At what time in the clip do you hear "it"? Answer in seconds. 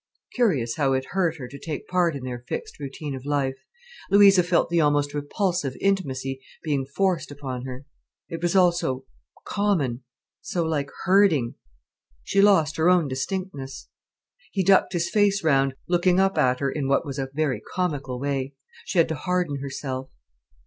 0.93-1.05, 8.27-8.41